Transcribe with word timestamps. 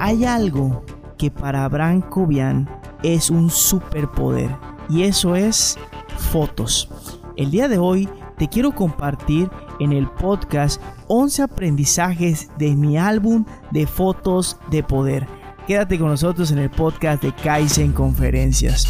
Hay 0.00 0.24
algo 0.24 0.84
que 1.16 1.30
para 1.30 1.64
Abraham 1.64 2.00
Cobian 2.00 2.68
es 3.02 3.30
un 3.30 3.50
superpoder 3.50 4.50
y 4.88 5.02
eso 5.02 5.36
es 5.36 5.78
fotos. 6.32 6.88
El 7.36 7.50
día 7.50 7.68
de 7.68 7.78
hoy 7.78 8.08
te 8.36 8.48
quiero 8.48 8.72
compartir 8.72 9.50
en 9.78 9.92
el 9.92 10.08
podcast 10.08 10.80
11 11.06 11.42
aprendizajes 11.42 12.48
de 12.58 12.74
mi 12.74 12.98
álbum 12.98 13.44
de 13.70 13.86
fotos 13.86 14.56
de 14.70 14.82
poder. 14.82 15.26
Quédate 15.66 15.98
con 15.98 16.08
nosotros 16.08 16.50
en 16.50 16.58
el 16.58 16.70
podcast 16.70 17.22
de 17.22 17.32
Kaizen 17.32 17.92
Conferencias. 17.92 18.88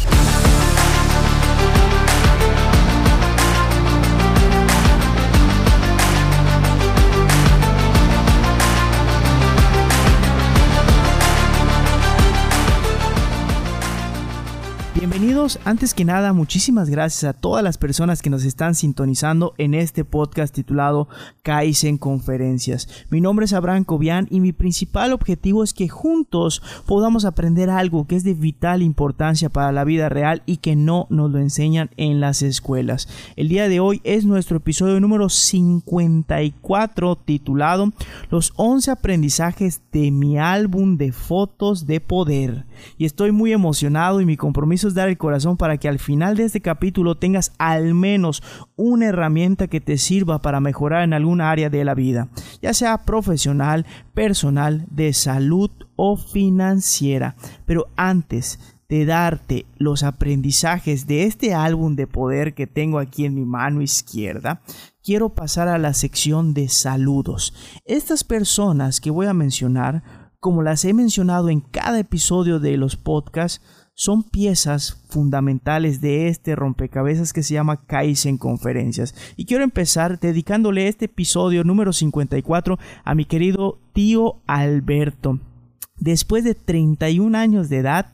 Bienvenidos, 14.99 15.59
antes 15.63 15.93
que 15.93 16.03
nada, 16.03 16.33
muchísimas 16.33 16.89
gracias 16.89 17.23
a 17.23 17.31
todas 17.31 17.63
las 17.63 17.77
personas 17.77 18.21
que 18.21 18.29
nos 18.29 18.43
están 18.43 18.75
sintonizando 18.75 19.53
en 19.57 19.73
este 19.73 20.03
podcast 20.03 20.53
titulado 20.53 21.07
Kaizen 21.41 21.97
Conferencias. 21.97 22.89
Mi 23.09 23.21
nombre 23.21 23.45
es 23.45 23.53
Abraham 23.53 23.85
Cobian 23.85 24.27
y 24.29 24.41
mi 24.41 24.51
principal 24.51 25.13
objetivo 25.13 25.63
es 25.63 25.73
que 25.73 25.87
juntos 25.87 26.61
podamos 26.85 27.23
aprender 27.23 27.69
algo 27.69 28.07
que 28.07 28.17
es 28.17 28.25
de 28.25 28.33
vital 28.33 28.81
importancia 28.81 29.47
para 29.47 29.71
la 29.71 29.85
vida 29.85 30.09
real 30.09 30.43
y 30.45 30.57
que 30.57 30.75
no 30.75 31.07
nos 31.09 31.31
lo 31.31 31.39
enseñan 31.39 31.91
en 31.95 32.19
las 32.19 32.41
escuelas. 32.41 33.07
El 33.37 33.47
día 33.47 33.69
de 33.69 33.79
hoy 33.79 34.01
es 34.03 34.25
nuestro 34.25 34.57
episodio 34.57 34.99
número 34.99 35.29
54 35.29 37.15
titulado 37.15 37.93
Los 38.29 38.51
11 38.57 38.91
aprendizajes 38.91 39.79
de 39.93 40.11
mi 40.11 40.37
álbum 40.37 40.97
de 40.97 41.13
fotos 41.13 41.87
de 41.87 42.01
poder. 42.01 42.65
Y 42.97 43.05
estoy 43.05 43.31
muy 43.31 43.53
emocionado 43.53 44.19
y 44.19 44.25
mi 44.25 44.35
compromiso 44.35 44.88
dar 44.93 45.09
el 45.09 45.17
corazón 45.17 45.57
para 45.57 45.77
que 45.77 45.87
al 45.87 45.99
final 45.99 46.35
de 46.35 46.45
este 46.45 46.61
capítulo 46.61 47.15
tengas 47.15 47.53
al 47.57 47.93
menos 47.93 48.43
una 48.75 49.07
herramienta 49.07 49.67
que 49.67 49.81
te 49.81 49.97
sirva 49.97 50.41
para 50.41 50.59
mejorar 50.59 51.03
en 51.03 51.13
alguna 51.13 51.51
área 51.51 51.69
de 51.69 51.83
la 51.83 51.93
vida, 51.93 52.29
ya 52.61 52.73
sea 52.73 52.99
profesional, 52.99 53.85
personal, 54.13 54.85
de 54.89 55.13
salud 55.13 55.71
o 55.95 56.17
financiera. 56.17 57.35
Pero 57.65 57.87
antes 57.95 58.59
de 58.89 59.05
darte 59.05 59.67
los 59.77 60.01
aprendizajes 60.01 61.05
de 61.05 61.25
este 61.25 61.53
álbum 61.53 61.95
de 61.95 62.07
poder 62.07 62.55
que 62.55 62.65
tengo 62.65 62.97
aquí 62.97 63.25
en 63.25 63.35
mi 63.35 63.45
mano 63.45 63.83
izquierda, 63.83 64.61
quiero 65.03 65.29
pasar 65.29 65.67
a 65.67 65.77
la 65.77 65.93
sección 65.93 66.55
de 66.55 66.69
saludos. 66.69 67.53
Estas 67.85 68.23
personas 68.23 68.99
que 68.99 69.11
voy 69.11 69.27
a 69.27 69.33
mencionar, 69.33 70.03
como 70.39 70.63
las 70.63 70.85
he 70.85 70.93
mencionado 70.93 71.49
en 71.49 71.61
cada 71.61 71.99
episodio 71.99 72.59
de 72.59 72.77
los 72.77 72.95
podcasts, 72.95 73.61
son 73.99 74.23
piezas 74.23 75.03
fundamentales 75.09 75.99
de 75.99 76.29
este 76.29 76.55
rompecabezas 76.55 77.33
que 77.33 77.43
se 77.43 77.55
llama 77.55 77.85
Kaizen 77.85 78.37
Conferencias. 78.37 79.13
Y 79.35 79.43
quiero 79.43 79.65
empezar 79.65 80.21
dedicándole 80.21 80.87
este 80.87 81.05
episodio 81.05 81.65
número 81.65 81.91
54 81.91 82.79
a 83.03 83.13
mi 83.13 83.25
querido 83.25 83.77
tío 83.91 84.37
Alberto. 84.47 85.39
Después 85.97 86.45
de 86.45 86.55
31 86.55 87.37
años 87.37 87.67
de 87.67 87.79
edad, 87.79 88.05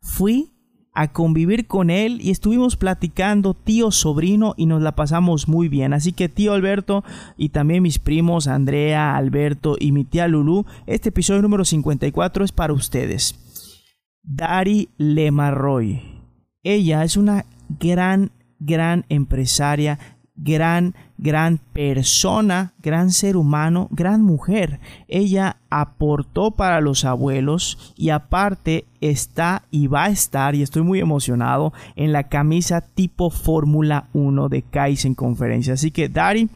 fui 0.00 0.50
a 0.94 1.12
convivir 1.12 1.68
con 1.68 1.90
él 1.90 2.18
y 2.20 2.32
estuvimos 2.32 2.74
platicando 2.74 3.54
tío 3.54 3.92
sobrino 3.92 4.54
y 4.56 4.66
nos 4.66 4.82
la 4.82 4.96
pasamos 4.96 5.46
muy 5.46 5.68
bien. 5.68 5.92
Así 5.92 6.10
que 6.10 6.28
tío 6.28 6.54
Alberto 6.54 7.04
y 7.36 7.50
también 7.50 7.84
mis 7.84 8.00
primos 8.00 8.48
Andrea, 8.48 9.14
Alberto 9.14 9.76
y 9.78 9.92
mi 9.92 10.02
tía 10.02 10.26
Lulu, 10.26 10.66
este 10.88 11.10
episodio 11.10 11.40
número 11.40 11.64
54 11.64 12.44
es 12.44 12.50
para 12.50 12.72
ustedes. 12.72 13.36
Dari 14.22 14.88
Lemarroy. 14.96 16.02
Ella 16.62 17.04
es 17.04 17.16
una 17.16 17.46
gran, 17.78 18.30
gran 18.58 19.04
empresaria, 19.08 19.98
gran, 20.36 20.94
gran 21.18 21.58
persona, 21.72 22.74
gran 22.82 23.10
ser 23.10 23.36
humano, 23.36 23.88
gran 23.90 24.22
mujer. 24.22 24.80
Ella 25.08 25.56
aportó 25.70 26.50
para 26.50 26.80
los 26.80 27.04
abuelos 27.04 27.94
y 27.96 28.10
aparte 28.10 28.84
está 29.00 29.62
y 29.70 29.86
va 29.86 30.04
a 30.04 30.10
estar, 30.10 30.54
y 30.54 30.62
estoy 30.62 30.82
muy 30.82 31.00
emocionado, 31.00 31.72
en 31.96 32.12
la 32.12 32.24
camisa 32.24 32.80
tipo 32.80 33.30
Fórmula 33.30 34.08
1 34.12 34.48
de 34.48 34.62
Kaizen 34.62 35.14
Conferencia. 35.14 35.74
Así 35.74 35.90
que, 35.90 36.08
Dari, 36.08 36.48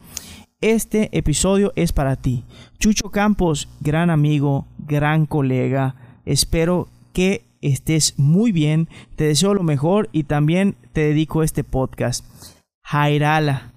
este 0.61 1.15
episodio 1.17 1.71
es 1.75 1.93
para 1.93 2.15
ti. 2.15 2.43
Chucho 2.79 3.11
Campos, 3.11 3.67
gran 3.81 4.09
amigo, 4.09 4.65
gran 4.79 5.25
colega. 5.25 5.95
Espero 6.25 6.87
que 7.13 7.44
estés 7.65 8.13
muy 8.17 8.51
bien, 8.51 8.87
te 9.15 9.25
deseo 9.25 9.53
lo 9.53 9.63
mejor 9.63 10.09
y 10.11 10.23
también 10.23 10.75
te 10.93 11.01
dedico 11.01 11.43
este 11.43 11.63
podcast. 11.63 12.25
Jairala, 12.83 13.73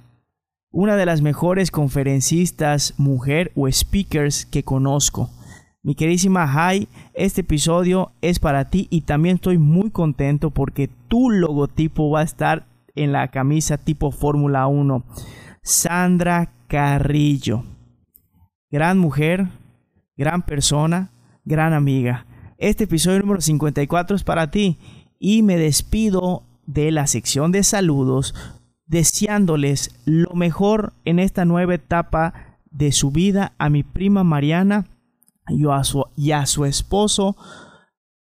una 0.71 0.97
de 0.97 1.07
las 1.07 1.23
mejores 1.23 1.71
conferencistas 1.71 2.95
mujer 2.99 3.53
o 3.57 3.71
speakers 3.71 4.47
que 4.47 4.63
conozco. 4.63 5.31
Mi 5.83 5.95
queridísima 5.95 6.47
Jai, 6.47 6.89
este 7.15 7.41
episodio 7.41 8.13
es 8.21 8.39
para 8.39 8.69
ti 8.69 8.89
y 8.91 9.03
también 9.03 9.37
estoy 9.37 9.59
muy 9.59 9.91
contento 9.91 10.51
porque 10.51 10.91
tu 11.09 11.31
logotipo 11.31 12.11
va 12.11 12.21
a 12.21 12.25
estar 12.25 12.67
en 12.95 13.13
la 13.13 13.29
camisa 13.29 13.79
tipo 13.79 14.11
Fórmula 14.11 14.67
1. 14.67 15.05
Sandra 15.63 16.53
Carrillo. 16.67 17.65
Gran 18.71 18.99
mujer, 18.99 19.47
gran 20.17 20.43
persona, 20.43 21.11
gran 21.45 21.73
amiga. 21.73 22.27
Este 22.59 22.85
episodio 22.85 23.21
número 23.21 23.41
54 23.41 24.17
es 24.17 24.25
para 24.25 24.51
ti 24.51 24.79
y 25.21 25.45
me 25.45 25.57
despido 25.57 26.43
de 26.67 26.91
la 26.91 27.07
sección 27.07 27.53
de 27.53 27.63
saludos 27.63 28.35
deseándoles 28.85 29.95
lo 30.05 30.35
mejor 30.35 30.93
en 31.05 31.21
esta 31.21 31.45
nueva 31.45 31.75
etapa 31.75 32.59
de 32.73 32.91
su 32.91 33.13
vida 33.13 33.53
a 33.59 33.71
mi 33.71 33.85
prima 33.85 34.25
Mariana 34.25 34.89
y 35.47 35.69
a 35.69 35.85
su, 35.85 36.05
y 36.17 36.33
a 36.33 36.47
su 36.47 36.65
esposo 36.65 37.37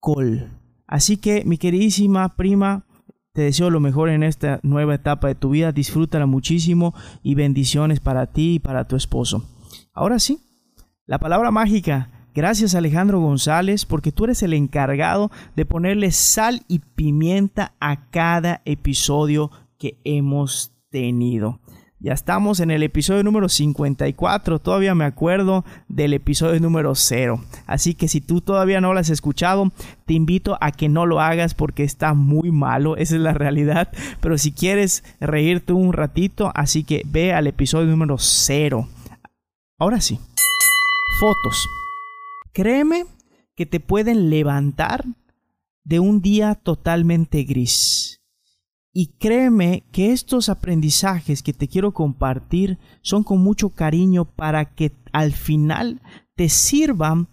Col. 0.02 0.52
Así 0.86 1.16
que 1.16 1.46
mi 1.46 1.58
queridísima 1.58 2.36
prima, 2.36 2.86
te 3.32 3.44
deseo 3.44 3.70
lo 3.70 3.80
mejor 3.80 4.10
en 4.10 4.22
esta 4.22 4.60
nueva 4.64 4.96
etapa 4.96 5.30
de 5.30 5.36
tu 5.36 5.52
vida, 5.52 5.72
disfrútala 5.72 6.26
muchísimo 6.26 6.94
y 7.24 7.36
bendiciones 7.36 8.02
para 8.02 8.28
ti 8.28 8.56
y 8.56 8.60
para 8.60 8.86
tu 8.86 8.98
esposo. 8.98 9.46
Ahora 9.94 10.20
sí, 10.20 10.40
la 11.06 11.20
palabra 11.20 11.52
mágica 11.52 12.15
Gracias 12.36 12.76
Alejandro 12.76 13.22
González 13.22 13.86
porque 13.86 14.12
tú 14.12 14.26
eres 14.26 14.44
el 14.44 14.52
encargado 14.54 15.32
de 15.56 15.66
ponerle 15.66 16.12
sal 16.12 16.64
y 16.68 16.80
pimienta 16.80 17.76
a 17.80 18.10
cada 18.10 18.62
episodio 18.66 19.52
que 19.80 19.98
hemos 20.04 20.74
tenido. 20.90 21.62
Ya 22.02 22.12
estamos 22.12 22.60
en 22.60 22.72
el 22.72 22.84
episodio 22.84 23.24
número 23.24 23.48
54, 23.48 24.60
todavía 24.60 24.94
me 24.96 25.06
acuerdo 25.06 25.64
del 25.88 26.14
episodio 26.14 26.60
número 26.60 26.94
0. 26.94 27.42
Así 27.68 27.96
que 27.96 28.10
si 28.10 28.20
tú 28.20 28.42
todavía 28.42 28.82
no 28.82 28.94
lo 28.94 29.00
has 29.00 29.10
escuchado, 29.10 29.72
te 30.06 30.14
invito 30.14 30.58
a 30.60 30.74
que 30.74 30.90
no 30.90 31.06
lo 31.06 31.22
hagas 31.22 31.54
porque 31.54 31.86
está 31.86 32.14
muy 32.14 32.52
malo, 32.52 32.98
esa 32.98 33.16
es 33.16 33.22
la 33.22 33.34
realidad. 33.34 33.94
Pero 34.20 34.38
si 34.38 34.52
quieres 34.52 35.06
reírte 35.22 35.72
un 35.72 35.94
ratito, 35.94 36.52
así 36.54 36.84
que 36.84 37.02
ve 37.06 37.34
al 37.34 37.48
episodio 37.48 37.88
número 37.88 38.18
0. 38.18 38.90
Ahora 39.80 40.02
sí, 40.02 40.20
fotos. 41.22 41.66
Créeme 42.56 43.04
que 43.54 43.66
te 43.66 43.82
pueden 43.82 44.30
levantar 44.30 45.04
de 45.84 46.00
un 46.00 46.22
día 46.22 46.56
totalmente 46.56 47.44
gris. 47.44 48.22
Y 48.94 49.08
créeme 49.18 49.84
que 49.92 50.14
estos 50.14 50.48
aprendizajes 50.48 51.44
que 51.44 51.52
te 51.52 51.68
quiero 51.68 51.94
compartir 51.94 52.80
son 53.02 53.26
con 53.26 53.44
mucho 53.44 53.72
cariño 53.72 54.24
para 54.24 54.74
que 54.74 54.94
al 55.12 55.34
final 55.34 56.02
te 56.38 56.48
sirvan 56.48 57.28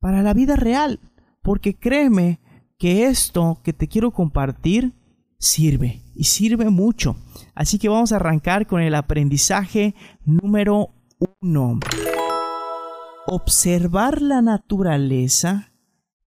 para 0.00 0.22
la 0.22 0.32
vida 0.32 0.56
real. 0.56 0.98
Porque 1.42 1.76
créeme 1.76 2.40
que 2.78 3.04
esto 3.04 3.60
que 3.62 3.74
te 3.74 3.86
quiero 3.86 4.12
compartir 4.12 4.94
sirve 5.38 6.00
y 6.14 6.24
sirve 6.24 6.70
mucho. 6.70 7.16
Así 7.54 7.78
que 7.78 7.90
vamos 7.90 8.12
a 8.12 8.16
arrancar 8.16 8.66
con 8.66 8.80
el 8.80 8.94
aprendizaje 8.94 9.94
número 10.24 10.88
uno. 11.42 11.80
Observar 13.30 14.22
la 14.22 14.40
naturaleza 14.40 15.70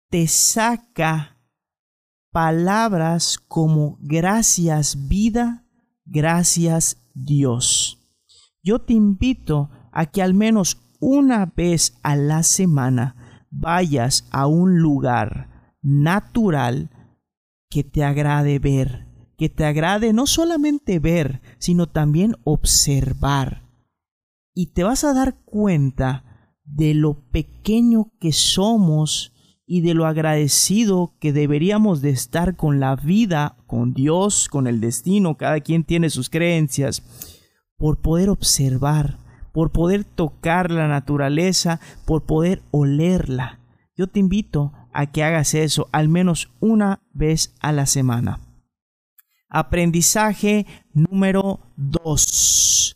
te 0.09 0.27
saca 0.29 1.37
palabras 2.33 3.37
como 3.37 3.99
gracias 4.01 5.07
vida, 5.07 5.67
gracias 6.07 6.97
Dios. 7.13 7.99
Yo 8.63 8.79
te 8.79 8.95
invito 8.95 9.69
a 9.93 10.07
que 10.07 10.23
al 10.23 10.33
menos 10.33 10.79
una 10.99 11.53
vez 11.55 11.99
a 12.03 12.17
la 12.17 12.43
semana 12.43 13.45
vayas 13.51 14.27
a 14.31 14.47
un 14.47 14.79
lugar 14.79 15.75
natural 15.83 16.89
que 17.69 17.85
te 17.85 18.05
agrade 18.05 18.59
ver, 18.59 19.07
que 19.37 19.51
te 19.51 19.67
agrade 19.67 20.15
no 20.15 20.27
solamente 20.27 20.99
ver, 20.99 21.43
sino 21.59 21.89
también 21.89 22.37
observar. 22.45 23.69
Y 24.55 24.69
te 24.69 24.83
vas 24.83 25.05
a 25.05 25.13
dar 25.13 25.35
cuenta 25.45 26.26
de 26.67 26.95
lo 26.95 27.15
pequeño 27.31 28.13
que 28.21 28.33
somos 28.33 29.33
y 29.67 29.81
de 29.81 29.95
lo 29.95 30.07
agradecido 30.07 31.15
que 31.19 31.33
deberíamos 31.33 32.01
de 32.01 32.11
estar 32.11 32.57
con 32.57 32.79
la 32.79 32.95
vida, 32.95 33.57
con 33.67 33.95
Dios, 33.95 34.49
con 34.49 34.67
el 34.67 34.81
destino, 34.81 35.37
cada 35.37 35.61
quien 35.61 35.85
tiene 35.85 36.11
sus 36.11 36.31
creencias, 36.31 37.03
por 37.77 38.01
poder 38.01 38.29
observar, 38.29 39.19
por 39.53 39.73
poder 39.73 40.05
tocar 40.05 40.71
la 40.71 40.87
naturaleza, 40.87 41.81
por 42.05 42.25
poder 42.25 42.63
olerla. 42.71 43.61
Yo 43.97 44.07
te 44.07 44.21
invito 44.21 44.73
a 44.93 45.07
que 45.07 45.25
hagas 45.25 45.55
eso 45.55 45.89
al 45.93 46.09
menos 46.09 46.51
una 46.61 47.03
vez 47.13 47.55
a 47.61 47.73
la 47.73 47.87
semana. 47.87 48.41
Aprendizaje 49.49 50.67
número 50.93 51.61
2. 51.77 52.95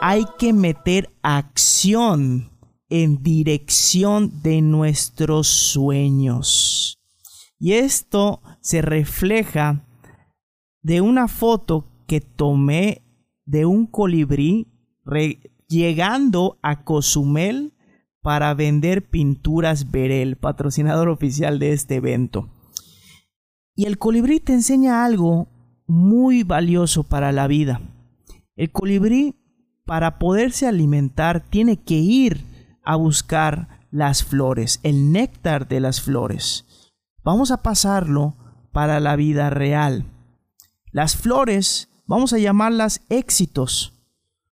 Hay 0.00 0.24
que 0.38 0.52
meter 0.52 1.10
acción 1.22 2.49
en 2.90 3.22
dirección 3.22 4.42
de 4.42 4.60
nuestros 4.60 5.46
sueños. 5.46 7.00
Y 7.58 7.74
esto 7.74 8.42
se 8.60 8.82
refleja 8.82 9.86
de 10.82 11.00
una 11.00 11.28
foto 11.28 11.86
que 12.06 12.20
tomé 12.20 13.02
de 13.46 13.66
un 13.66 13.86
colibrí 13.86 14.66
llegando 15.68 16.58
a 16.62 16.84
Cozumel 16.84 17.72
para 18.22 18.52
vender 18.54 19.08
pinturas 19.08 19.90
Berel, 19.90 20.36
patrocinador 20.36 21.08
oficial 21.08 21.58
de 21.58 21.72
este 21.72 21.96
evento. 21.96 22.48
Y 23.74 23.86
el 23.86 23.98
colibrí 23.98 24.40
te 24.40 24.52
enseña 24.52 25.04
algo 25.04 25.48
muy 25.86 26.42
valioso 26.42 27.02
para 27.02 27.32
la 27.32 27.46
vida. 27.46 27.80
El 28.56 28.70
colibrí, 28.70 29.36
para 29.86 30.18
poderse 30.18 30.66
alimentar, 30.66 31.42
tiene 31.48 31.76
que 31.76 31.94
ir 31.94 32.49
a 32.84 32.96
buscar 32.96 33.80
las 33.90 34.24
flores, 34.24 34.80
el 34.82 35.12
néctar 35.12 35.68
de 35.68 35.80
las 35.80 36.00
flores. 36.00 36.66
Vamos 37.22 37.50
a 37.50 37.62
pasarlo 37.62 38.36
para 38.72 39.00
la 39.00 39.16
vida 39.16 39.50
real. 39.50 40.04
Las 40.92 41.16
flores, 41.16 41.88
vamos 42.06 42.32
a 42.32 42.38
llamarlas 42.38 43.02
éxitos 43.08 43.94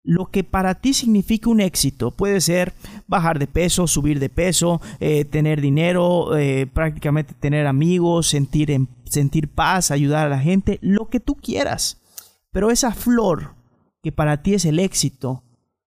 lo 0.05 0.31
que 0.31 0.45
para 0.45 0.75
ti 0.75 0.95
significa 0.95 1.51
un 1.51 1.61
éxito. 1.61 2.11
Puede 2.11 2.41
ser 2.41 2.73
bajar 3.07 3.39
de 3.39 3.47
peso, 3.47 3.87
subir 3.87 4.19
de 4.19 4.29
peso, 4.29 4.81
eh, 5.01 5.25
tener 5.25 5.61
dinero, 5.61 6.37
eh, 6.37 6.67
prácticamente 6.67 7.35
tener 7.35 7.67
amigos, 7.67 8.29
sentir, 8.29 8.87
sentir 9.05 9.49
paz, 9.49 9.91
ayudar 9.91 10.27
a 10.27 10.31
la 10.31 10.41
gente, 10.41 10.79
lo 10.83 11.09
que 11.09 11.21
tú 11.21 11.37
quieras. 11.37 12.01
Pero 12.51 12.71
esa 12.71 12.93
flor 12.93 13.55
que 14.03 14.13
para 14.13 14.43
ti 14.43 14.55
es 14.55 14.65
el 14.65 14.79
éxito, 14.79 15.45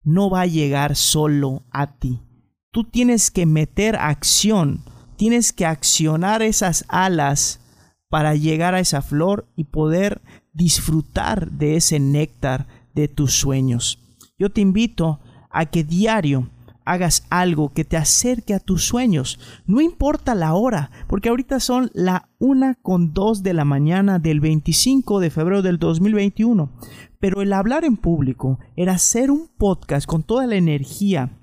no 0.09 0.31
va 0.31 0.43
a 0.43 0.47
llegar 0.47 0.97
solo 0.97 1.65
a 1.71 1.99
ti. 1.99 2.23
Tú 2.71 2.85
tienes 2.85 3.31
que 3.31 3.45
meter 3.45 3.97
acción, 3.97 4.83
tienes 5.17 5.53
que 5.53 5.67
accionar 5.67 6.41
esas 6.41 6.87
alas 6.89 7.61
para 8.09 8.35
llegar 8.35 8.75
a 8.75 8.81
esa 8.81 9.03
flor 9.03 9.47
y 9.55 9.65
poder 9.65 10.23
disfrutar 10.55 11.51
de 11.51 11.77
ese 11.77 12.01
néctar 12.01 12.67
de 12.95 13.09
tus 13.09 13.35
sueños. 13.35 13.99
Yo 14.39 14.51
te 14.51 14.63
invito 14.63 15.21
a 15.51 15.67
que 15.67 15.85
diario 15.85 16.49
hagas 16.89 17.27
algo 17.29 17.73
que 17.75 17.85
te 17.85 17.99
acerque 17.99 18.55
a 18.55 18.61
tus 18.61 18.85
sueños. 18.85 19.39
No 19.67 19.83
importa 19.83 20.35
la 20.35 20.55
hora, 20.55 20.91
porque 21.07 21.29
ahorita 21.29 21.61
son 21.61 21.91
la 21.93 22.31
una 22.39 22.75
con 22.77 23.13
dos 23.13 23.43
de 23.43 23.53
la 23.53 23.67
mañana 23.67 24.19
del 24.19 24.41
25 24.41 25.21
de 25.21 25.31
febrero 25.31 25.61
del 25.61 25.79
2021. 25.79 26.73
Pero 27.21 27.43
el 27.43 27.53
hablar 27.53 27.85
en 27.85 27.99
público, 27.99 28.59
el 28.75 28.89
hacer 28.89 29.31
un 29.31 29.49
podcast 29.59 30.07
con 30.07 30.23
toda 30.23 30.47
la 30.47 30.57
energía 30.57 31.39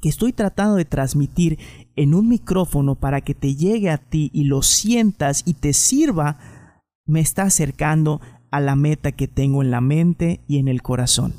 que 0.00 0.08
estoy 0.08 0.32
tratando 0.32 0.76
de 0.76 0.86
transmitir 0.86 1.58
en 1.94 2.14
un 2.14 2.28
micrófono 2.28 2.96
para 2.96 3.20
que 3.20 3.34
te 3.34 3.54
llegue 3.54 3.90
a 3.90 3.98
ti 3.98 4.30
y 4.32 4.44
lo 4.44 4.62
sientas 4.62 5.42
y 5.46 5.54
te 5.54 5.72
sirva, 5.72 6.38
me 7.06 7.20
está 7.20 7.42
acercando 7.44 8.20
a 8.50 8.58
la 8.58 8.74
meta 8.74 9.12
que 9.12 9.28
tengo 9.28 9.62
en 9.62 9.70
la 9.70 9.80
mente 9.80 10.40
y 10.48 10.58
en 10.58 10.66
el 10.66 10.82
corazón. 10.82 11.34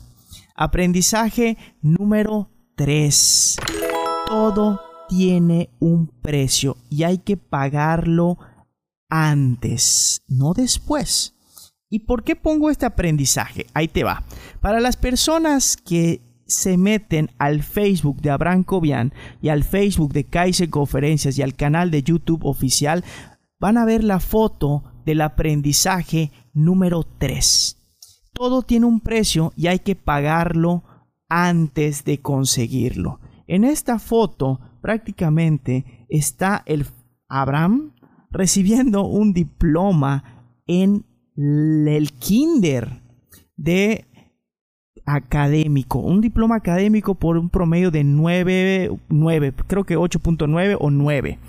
Aprendizaje 0.56 1.58
número 1.82 2.51
3. 2.76 3.58
Todo 4.28 4.80
tiene 5.10 5.70
un 5.80 6.08
precio 6.08 6.78
y 6.90 7.04
hay 7.04 7.18
que 7.18 7.38
pagarlo 7.38 8.38
antes, 9.10 10.22
no 10.28 10.54
después. 10.54 11.36
¿Y 11.90 12.00
por 12.00 12.24
qué 12.24 12.38
pongo 12.38 12.70
este 12.70 12.86
aprendizaje? 12.86 13.68
Ahí 13.74 13.90
te 13.90 14.06
va. 14.06 14.24
Para 14.62 14.80
las 14.80 14.96
personas 14.96 15.76
que 15.76 16.22
se 16.48 16.78
meten 16.78 17.30
al 17.38 17.64
Facebook 17.64 18.22
de 18.22 18.30
Abraham 18.30 18.64
Cobian 18.64 19.14
y 19.42 19.50
al 19.50 19.64
Facebook 19.64 20.14
de 20.14 20.24
Kaiser 20.24 20.70
Conferencias 20.70 21.38
y 21.38 21.42
al 21.42 21.56
canal 21.56 21.92
de 21.92 22.04
YouTube 22.04 22.46
oficial, 22.46 23.04
van 23.60 23.78
a 23.78 23.86
ver 23.86 24.04
la 24.04 24.20
foto 24.20 24.84
del 25.06 25.22
aprendizaje 25.22 26.32
número 26.54 27.04
3. 27.18 27.78
Todo 28.34 28.64
tiene 28.64 28.86
un 28.86 29.02
precio 29.02 29.52
y 29.58 29.68
hay 29.68 29.80
que 29.80 29.96
pagarlo 29.96 30.84
antes 31.34 32.04
de 32.04 32.20
conseguirlo. 32.20 33.22
En 33.48 33.64
esta 33.64 34.00
foto 34.00 34.60
prácticamente 34.82 36.06
está 36.10 36.62
el 36.66 36.86
Abraham 37.30 37.94
recibiendo 38.32 39.06
un 39.06 39.32
diploma 39.32 40.52
en 40.68 41.06
el 41.38 42.12
kinder 42.12 43.02
de 43.56 44.06
académico, 45.06 46.00
un 46.00 46.20
diploma 46.20 46.58
académico 46.58 47.16
por 47.16 47.38
un 47.38 47.50
promedio 47.50 47.92
de 47.92 48.04
9, 48.04 49.00
9 49.08 49.54
creo 49.68 49.86
que 49.86 49.98
8.9 49.98 50.78
o 50.82 50.92
9. 50.92 51.40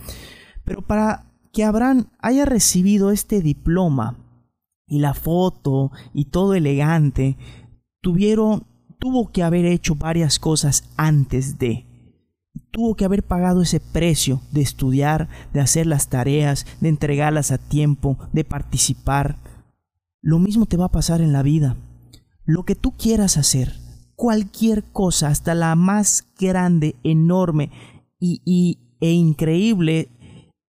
Pero 0.64 0.82
para 0.82 1.24
que 1.52 1.64
Abraham 1.64 2.06
haya 2.20 2.44
recibido 2.44 3.10
este 3.10 3.40
diploma 3.42 4.16
y 4.86 5.00
la 5.00 5.14
foto 5.14 5.90
y 6.14 6.26
todo 6.26 6.54
elegante, 6.54 7.36
tuvieron, 8.00 8.64
tuvo 9.02 9.32
que 9.32 9.42
haber 9.42 9.66
hecho 9.66 9.96
varias 9.96 10.38
cosas 10.38 10.84
antes 10.96 11.58
de. 11.58 11.86
Tuvo 12.70 12.94
que 12.94 13.04
haber 13.04 13.24
pagado 13.24 13.60
ese 13.60 13.80
precio 13.80 14.40
de 14.52 14.60
estudiar, 14.60 15.28
de 15.52 15.60
hacer 15.60 15.86
las 15.88 16.08
tareas, 16.08 16.66
de 16.80 16.88
entregarlas 16.88 17.50
a 17.50 17.58
tiempo, 17.58 18.16
de 18.32 18.44
participar. 18.44 19.38
Lo 20.22 20.38
mismo 20.38 20.66
te 20.66 20.76
va 20.76 20.84
a 20.84 20.92
pasar 20.92 21.20
en 21.20 21.32
la 21.32 21.42
vida. 21.42 21.76
Lo 22.44 22.62
que 22.62 22.76
tú 22.76 22.92
quieras 22.92 23.36
hacer, 23.38 23.74
cualquier 24.14 24.84
cosa, 24.84 25.28
hasta 25.28 25.56
la 25.56 25.74
más 25.74 26.24
grande, 26.38 26.94
enorme 27.02 27.70
y, 28.20 28.78
e 29.00 29.10
increíble 29.10 30.10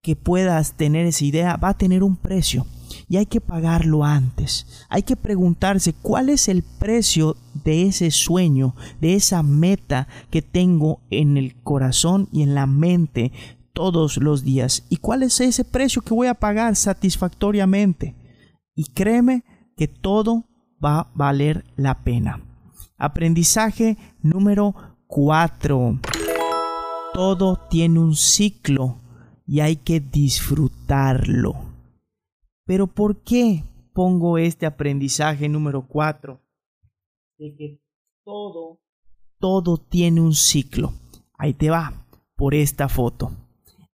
que 0.01 0.15
puedas 0.15 0.74
tener 0.74 1.05
esa 1.05 1.24
idea, 1.24 1.55
va 1.58 1.69
a 1.69 1.77
tener 1.77 2.01
un 2.01 2.15
precio 2.15 2.65
y 3.10 3.17
hay 3.17 3.25
que 3.25 3.41
pagarlo 3.41 4.03
antes. 4.03 4.86
Hay 4.89 5.03
que 5.03 5.15
preguntarse 5.15 5.93
cuál 5.93 6.29
es 6.29 6.48
el 6.48 6.63
precio 6.63 7.36
de 7.63 7.83
ese 7.83 8.12
sueño, 8.12 8.75
de 9.01 9.15
esa 9.15 9.43
meta 9.43 10.07
que 10.29 10.41
tengo 10.41 11.01
en 11.10 11.38
el 11.38 11.55
corazón 11.62 12.29
y 12.31 12.41
en 12.41 12.55
la 12.55 12.67
mente 12.67 13.31
todos 13.74 14.17
los 14.17 14.43
días 14.43 14.86
y 14.89 14.98
cuál 14.98 15.24
es 15.24 15.41
ese 15.41 15.65
precio 15.65 16.01
que 16.01 16.13
voy 16.13 16.27
a 16.27 16.36
pagar 16.36 16.75
satisfactoriamente. 16.75 18.15
Y 18.75 18.86
créeme 18.86 19.43
que 19.75 19.88
todo 19.88 20.45
va 20.83 21.00
a 21.00 21.12
valer 21.13 21.65
la 21.75 22.03
pena. 22.03 22.41
Aprendizaje 22.98 23.98
número 24.22 24.75
4. 25.07 26.00
Todo 27.13 27.60
tiene 27.69 28.00
un 28.00 28.15
ciclo 28.15 28.98
y 29.45 29.60
hay 29.60 29.75
que 29.75 30.00
disfrutarlo. 30.00 31.73
Pero 32.65 32.88
¿por 32.88 33.24
qué 33.24 33.63
pongo 33.93 34.38
este 34.38 34.65
aprendizaje 34.65 35.50
número 35.50 35.88
4? 35.88 36.41
De 37.38 37.55
que 37.55 37.82
todo, 38.24 38.79
todo 39.39 39.77
tiene 39.77 40.22
un 40.22 40.34
ciclo. 40.34 40.93
Ahí 41.38 41.53
te 41.53 41.70
va, 41.70 42.05
por 42.36 42.55
esta 42.55 42.88
foto. 42.88 43.32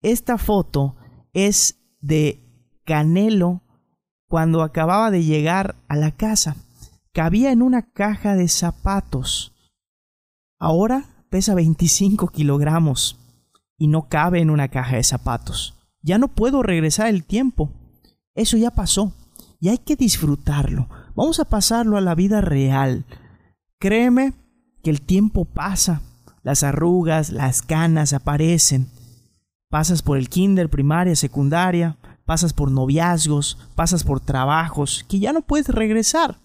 Esta 0.02 0.38
foto 0.38 0.96
es 1.34 1.80
de 2.00 2.42
Canelo 2.84 3.62
cuando 4.28 4.64
acababa 4.64 5.12
de 5.12 5.24
llegar 5.24 5.76
a 5.88 5.96
la 5.96 6.12
casa. 6.12 6.56
Cabía 7.12 7.52
en 7.52 7.62
una 7.62 7.92
caja 7.92 8.36
de 8.36 8.48
zapatos. 8.48 9.54
Ahora 10.60 11.26
pesa 11.30 11.54
25 11.54 12.28
kilogramos 12.30 13.20
y 13.78 13.88
no 13.88 14.08
cabe 14.08 14.42
en 14.42 14.50
una 14.50 14.70
caja 14.70 14.96
de 14.96 15.04
zapatos. 15.04 15.76
Ya 16.02 16.18
no 16.18 16.30
puedo 16.30 16.64
regresar 16.64 17.08
el 17.08 17.26
tiempo. 17.26 17.72
Eso 18.36 18.58
ya 18.58 18.72
pasó 18.72 19.14
y 19.60 19.70
hay 19.70 19.78
que 19.80 19.96
disfrutarlo. 19.96 20.90
Vamos 21.16 21.40
a 21.40 21.46
pasarlo 21.46 21.98
a 21.98 22.02
la 22.02 22.14
vida 22.14 22.42
real. 22.42 23.06
Créeme 23.80 24.34
que 24.84 24.90
el 24.90 25.02
tiempo 25.02 25.46
pasa, 25.46 26.02
las 26.44 26.62
arrugas, 26.62 27.32
las 27.32 27.62
canas 27.62 28.14
aparecen. 28.14 28.88
Pasas 29.70 30.02
por 30.02 30.18
el 30.18 30.30
kinder, 30.30 30.70
primaria, 30.70 31.16
secundaria, 31.16 31.98
pasas 32.26 32.54
por 32.54 32.70
noviazgos, 32.70 33.58
pasas 33.74 34.04
por 34.04 34.20
trabajos 34.20 35.06
que 35.08 35.20
ya 35.20 35.34
no 35.34 35.42
puedes 35.42 35.70
regresar. 35.70 36.38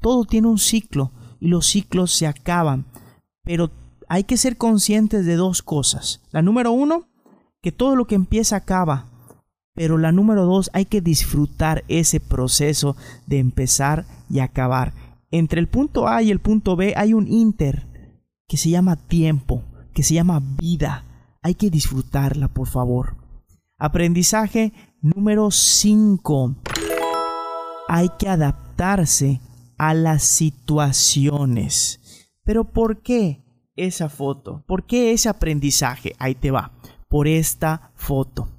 Todo 0.00 0.24
tiene 0.24 0.48
un 0.48 0.58
ciclo 0.58 1.10
y 1.40 1.48
los 1.48 1.66
ciclos 1.66 2.12
se 2.12 2.26
acaban. 2.26 2.86
Pero 3.42 3.70
hay 4.08 4.24
que 4.24 4.36
ser 4.36 4.56
conscientes 4.56 5.26
de 5.26 5.36
dos 5.36 5.62
cosas. 5.62 6.20
La 6.30 6.42
número 6.42 6.72
uno, 6.72 7.08
que 7.60 7.72
todo 7.72 7.96
lo 7.96 8.06
que 8.06 8.14
empieza 8.14 8.56
acaba. 8.56 9.06
Pero 9.74 9.98
la 9.98 10.12
número 10.12 10.44
dos, 10.46 10.70
hay 10.72 10.84
que 10.84 11.00
disfrutar 11.00 11.84
ese 11.88 12.20
proceso 12.20 12.96
de 13.26 13.40
empezar 13.40 14.06
y 14.30 14.38
acabar. 14.38 14.94
Entre 15.32 15.60
el 15.60 15.66
punto 15.66 16.06
A 16.06 16.22
y 16.22 16.30
el 16.30 16.38
punto 16.38 16.76
B 16.76 16.94
hay 16.96 17.12
un 17.12 17.26
inter 17.26 17.88
que 18.46 18.56
se 18.56 18.70
llama 18.70 18.94
tiempo, 18.94 19.64
que 19.92 20.04
se 20.04 20.14
llama 20.14 20.40
vida. 20.58 21.04
Hay 21.42 21.56
que 21.56 21.70
disfrutarla, 21.70 22.48
por 22.48 22.68
favor. 22.68 23.16
Aprendizaje 23.76 24.72
número 25.02 25.50
5. 25.50 26.54
Hay 27.88 28.10
que 28.16 28.28
adaptarse 28.28 29.40
a 29.76 29.92
las 29.92 30.22
situaciones. 30.22 32.00
Pero 32.44 32.64
¿por 32.64 33.02
qué 33.02 33.44
esa 33.74 34.08
foto? 34.08 34.62
¿Por 34.68 34.86
qué 34.86 35.12
ese 35.12 35.28
aprendizaje? 35.28 36.14
Ahí 36.18 36.36
te 36.36 36.52
va. 36.52 36.70
Por 37.08 37.26
esta 37.26 37.90
foto. 37.96 38.53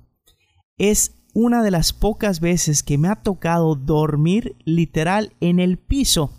Es 0.77 1.15
una 1.34 1.63
de 1.63 1.72
las 1.72 1.94
pocas 1.94 2.39
veces 2.39 2.84
que 2.84 2.98
me 2.98 3.08
ha 3.08 3.15
tocado 3.15 3.75
dormir 3.75 4.55
literal 4.65 5.34
en 5.39 5.60
el 5.60 5.77
piso. 5.77 6.32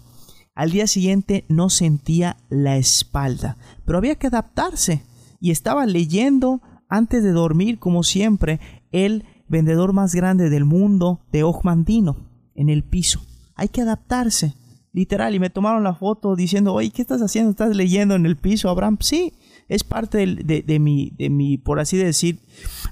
Al 0.54 0.70
día 0.70 0.86
siguiente 0.86 1.44
no 1.48 1.70
sentía 1.70 2.36
la 2.48 2.76
espalda, 2.76 3.56
pero 3.84 3.98
había 3.98 4.16
que 4.16 4.26
adaptarse 4.26 5.02
y 5.40 5.50
estaba 5.50 5.86
leyendo 5.86 6.62
antes 6.88 7.22
de 7.22 7.32
dormir, 7.32 7.78
como 7.78 8.02
siempre, 8.02 8.60
el 8.92 9.24
vendedor 9.48 9.92
más 9.92 10.14
grande 10.14 10.50
del 10.50 10.64
mundo 10.64 11.20
de 11.32 11.42
Ojmandino 11.42 12.16
en 12.54 12.68
el 12.68 12.84
piso. 12.84 13.20
Hay 13.54 13.68
que 13.68 13.82
adaptarse, 13.82 14.54
literal. 14.92 15.34
Y 15.34 15.40
me 15.40 15.50
tomaron 15.50 15.84
la 15.84 15.94
foto 15.94 16.36
diciendo, 16.36 16.74
oye, 16.74 16.90
¿qué 16.90 17.02
estás 17.02 17.20
haciendo? 17.20 17.50
¿Estás 17.50 17.76
leyendo 17.76 18.14
en 18.14 18.26
el 18.26 18.36
piso, 18.36 18.68
Abraham? 18.68 18.98
Sí, 19.00 19.34
es 19.68 19.84
parte 19.84 20.18
de, 20.26 20.78
mi, 20.78 21.10
de 21.16 21.30
mi, 21.30 21.58
por 21.58 21.80
así 21.80 21.96
decir, 21.96 22.40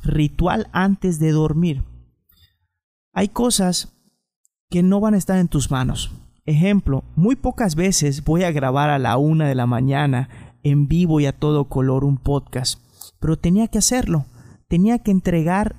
ritual 0.03 0.69
antes 0.73 1.19
de 1.19 1.33
dormir. 1.33 1.83
Hay 3.13 3.29
cosas 3.29 3.93
que 4.71 4.83
no 4.83 5.01
van 5.01 5.15
a 5.15 5.19
estar 5.19 5.39
en 5.39 5.49
tus 5.49 5.71
manos. 5.71 6.13
Ejemplo, 6.47 7.05
muy 7.17 7.37
pocas 7.37 7.75
veces 7.75 8.25
voy 8.25 8.43
a 8.43 8.51
grabar 8.51 8.91
a 8.91 8.99
la 8.99 9.17
una 9.17 9.49
de 9.49 9.55
la 9.55 9.67
mañana 9.67 10.29
en 10.63 10.89
vivo 10.89 11.21
y 11.21 11.27
a 11.27 11.33
todo 11.33 11.69
color 11.69 12.05
un 12.05 12.19
podcast, 12.19 12.81
pero 13.21 13.39
tenía 13.39 13.69
que 13.69 13.79
hacerlo. 13.79 14.27
Tenía 14.69 14.99
que 14.99 15.11
entregar 15.11 15.77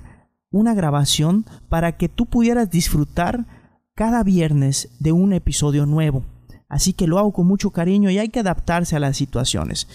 una 0.50 0.74
grabación 0.74 1.44
para 1.68 1.96
que 1.96 2.08
tú 2.08 2.26
pudieras 2.26 2.70
disfrutar 2.70 3.46
cada 3.94 4.22
viernes 4.22 4.88
de 4.98 5.12
un 5.12 5.32
episodio 5.32 5.86
nuevo. 5.86 6.24
Así 6.68 6.92
que 6.92 7.06
lo 7.06 7.18
hago 7.18 7.32
con 7.32 7.46
mucho 7.46 7.70
cariño 7.70 8.10
y 8.10 8.18
hay 8.18 8.28
que 8.28 8.40
adaptarse 8.40 8.96
a 8.96 9.00
las 9.00 9.16
situaciones. 9.16 9.88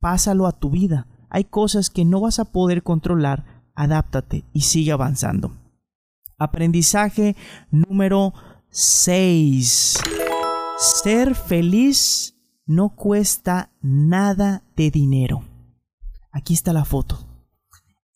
Pásalo 0.00 0.46
a 0.46 0.52
tu 0.52 0.70
vida. 0.70 1.06
Hay 1.30 1.44
cosas 1.44 1.90
que 1.90 2.04
no 2.04 2.20
vas 2.20 2.38
a 2.38 2.44
poder 2.44 2.82
controlar. 2.82 3.64
Adáptate 3.74 4.44
y 4.52 4.62
sigue 4.62 4.92
avanzando. 4.92 5.52
Aprendizaje 6.38 7.36
número 7.70 8.32
6. 8.70 9.98
Ser 10.78 11.34
feliz 11.34 12.36
no 12.66 12.90
cuesta 12.90 13.70
nada 13.80 14.62
de 14.76 14.90
dinero. 14.90 15.42
Aquí 16.32 16.54
está 16.54 16.72
la 16.72 16.84
foto 16.84 17.26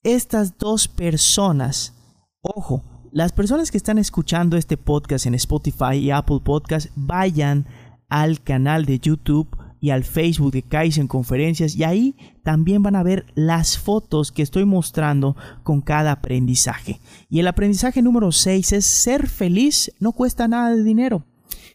estas 0.02 0.56
dos 0.56 0.88
personas, 0.88 1.94
ojo, 2.40 2.82
las 3.12 3.32
personas 3.32 3.70
que 3.70 3.76
están 3.76 3.98
escuchando 3.98 4.56
este 4.56 4.76
podcast 4.76 5.26
en 5.26 5.34
Spotify 5.34 5.96
y 5.96 6.10
Apple 6.10 6.40
Podcast, 6.42 6.88
vayan 6.94 7.66
al 8.08 8.40
canal 8.40 8.86
de 8.86 8.98
YouTube 8.98 9.48
y 9.80 9.90
al 9.90 10.04
Facebook 10.04 10.52
de 10.52 10.62
Kaizen 10.62 11.08
Conferencias 11.08 11.74
y 11.74 11.84
ahí 11.84 12.16
también 12.42 12.82
van 12.82 12.96
a 12.96 13.02
ver 13.02 13.26
las 13.34 13.78
fotos 13.78 14.30
que 14.32 14.42
estoy 14.42 14.64
mostrando 14.64 15.36
con 15.62 15.80
cada 15.80 16.12
aprendizaje. 16.12 17.00
Y 17.28 17.40
el 17.40 17.48
aprendizaje 17.48 18.02
número 18.02 18.32
6 18.32 18.72
es 18.72 18.84
ser 18.84 19.28
feliz 19.28 19.92
no 19.98 20.12
cuesta 20.12 20.48
nada 20.48 20.74
de 20.74 20.84
dinero. 20.84 21.24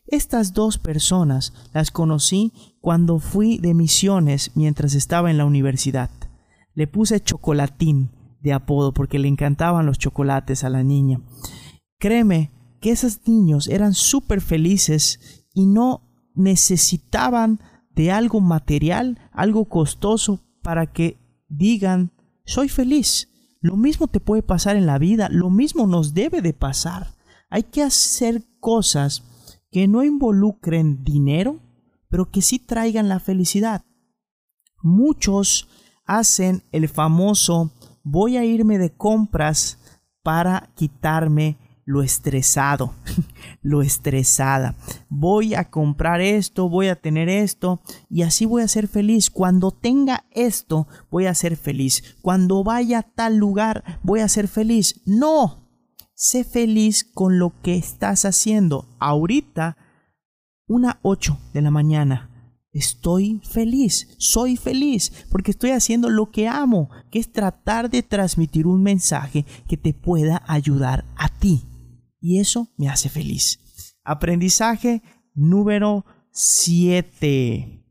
Estas 0.07 0.53
dos 0.53 0.77
personas 0.77 1.53
las 1.73 1.89
conocí 1.89 2.53
cuando 2.79 3.19
fui 3.19 3.57
de 3.57 3.73
misiones 3.73 4.51
mientras 4.53 4.93
estaba 4.93 5.31
en 5.31 5.37
la 5.37 5.45
universidad. 5.45 6.11
Le 6.75 6.87
puse 6.87 7.19
chocolatín 7.19 8.11
de 8.41 8.53
apodo 8.53 8.93
porque 8.93 9.17
le 9.17 9.27
encantaban 9.27 9.87
los 9.87 9.97
chocolates 9.97 10.63
a 10.63 10.69
la 10.69 10.83
niña. 10.83 11.21
Créeme 11.97 12.51
que 12.79 12.91
esos 12.91 13.27
niños 13.27 13.67
eran 13.67 13.95
súper 13.95 14.41
felices 14.41 15.47
y 15.55 15.65
no 15.65 16.07
necesitaban 16.35 17.59
de 17.95 18.11
algo 18.11 18.41
material, 18.41 19.19
algo 19.31 19.65
costoso 19.65 20.41
para 20.61 20.91
que 20.91 21.17
digan, 21.47 22.11
soy 22.45 22.69
feliz. 22.69 23.29
Lo 23.61 23.77
mismo 23.77 24.07
te 24.07 24.19
puede 24.19 24.43
pasar 24.43 24.75
en 24.75 24.85
la 24.85 24.97
vida, 24.97 25.29
lo 25.29 25.49
mismo 25.49 25.87
nos 25.87 26.13
debe 26.13 26.41
de 26.41 26.53
pasar. 26.53 27.15
Hay 27.49 27.63
que 27.63 27.81
hacer 27.81 28.43
cosas 28.59 29.23
que 29.71 29.87
no 29.87 30.03
involucren 30.03 31.03
dinero, 31.03 31.59
pero 32.09 32.29
que 32.29 32.41
sí 32.41 32.59
traigan 32.59 33.09
la 33.09 33.19
felicidad. 33.19 33.83
Muchos 34.83 35.67
hacen 36.05 36.63
el 36.71 36.87
famoso 36.87 37.71
voy 38.05 38.37
a 38.37 38.45
irme 38.45 38.77
de 38.77 38.95
compras 38.95 39.79
para 40.23 40.71
quitarme 40.75 41.57
lo 41.85 42.01
estresado, 42.01 42.93
lo 43.61 43.81
estresada. 43.81 44.75
Voy 45.07 45.53
a 45.53 45.69
comprar 45.69 46.19
esto, 46.19 46.67
voy 46.67 46.87
a 46.87 46.95
tener 46.95 47.29
esto 47.29 47.81
y 48.09 48.23
así 48.23 48.45
voy 48.45 48.63
a 48.63 48.67
ser 48.67 48.87
feliz. 48.87 49.29
Cuando 49.29 49.71
tenga 49.71 50.25
esto, 50.31 50.87
voy 51.11 51.27
a 51.27 51.35
ser 51.35 51.55
feliz. 51.55 52.15
Cuando 52.21 52.63
vaya 52.63 52.99
a 52.99 53.03
tal 53.03 53.37
lugar, 53.37 53.99
voy 54.03 54.19
a 54.19 54.27
ser 54.27 54.47
feliz. 54.47 55.01
No, 55.05 55.69
sé 56.15 56.43
feliz 56.43 57.03
con 57.03 57.37
lo 57.37 57.53
que 57.61 57.75
estás 57.75 58.25
haciendo. 58.25 58.89
Ahorita, 58.99 59.77
una 60.67 60.99
8 61.03 61.37
de 61.53 61.61
la 61.61 61.71
mañana, 61.71 62.31
Estoy 62.75 63.39
feliz, 63.49 64.13
soy 64.17 64.57
feliz, 64.57 65.25
porque 65.31 65.51
estoy 65.51 65.69
haciendo 65.69 66.09
lo 66.09 66.29
que 66.29 66.49
amo, 66.49 66.89
que 67.09 67.19
es 67.19 67.31
tratar 67.31 67.89
de 67.89 68.03
transmitir 68.03 68.67
un 68.67 68.83
mensaje 68.83 69.45
que 69.69 69.77
te 69.77 69.93
pueda 69.93 70.43
ayudar 70.45 71.05
a 71.15 71.29
ti. 71.29 71.63
Y 72.25 72.39
eso 72.39 72.73
me 72.75 72.89
hace 72.89 73.07
feliz. 73.07 73.59
Aprendizaje 74.03 75.03
número 75.35 76.05
7. 76.31 77.85